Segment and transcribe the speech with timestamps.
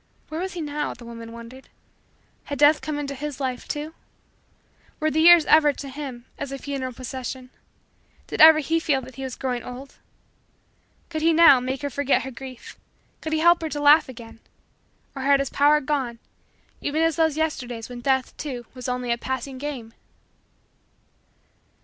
[0.29, 0.95] Where was he now?
[0.95, 1.69] The woman wondered.
[2.45, 3.93] Had Death come into his life, too?
[4.99, 7.51] Were the years ever, to him, as a funeral procession?
[8.25, 9.97] Did ever he feel that he was growing old?
[11.09, 12.79] Could he, now, make her forget her grief
[13.21, 14.39] could he help her to laugh again
[15.15, 16.17] or had his power gone
[16.81, 19.93] even as those Yesterdays when Death, too, was only a pleasing game?